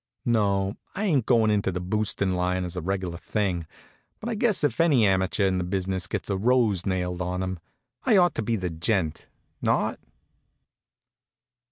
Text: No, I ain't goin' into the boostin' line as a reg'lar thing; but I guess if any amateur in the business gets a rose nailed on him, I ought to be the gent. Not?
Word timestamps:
No, 0.25 0.77
I 0.95 1.03
ain't 1.03 1.27
goin' 1.27 1.51
into 1.51 1.71
the 1.71 1.79
boostin' 1.79 2.33
line 2.33 2.65
as 2.65 2.75
a 2.75 2.81
reg'lar 2.81 3.17
thing; 3.19 3.67
but 4.19 4.29
I 4.29 4.33
guess 4.33 4.63
if 4.63 4.81
any 4.81 5.05
amateur 5.05 5.45
in 5.45 5.59
the 5.59 5.63
business 5.63 6.07
gets 6.07 6.31
a 6.31 6.37
rose 6.37 6.87
nailed 6.87 7.21
on 7.21 7.43
him, 7.43 7.59
I 8.03 8.17
ought 8.17 8.33
to 8.33 8.41
be 8.41 8.55
the 8.55 8.71
gent. 8.71 9.27
Not? 9.61 9.99